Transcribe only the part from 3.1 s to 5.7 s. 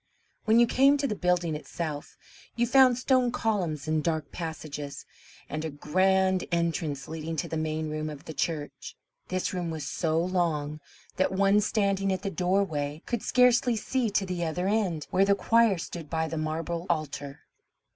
columns and dark passages, and a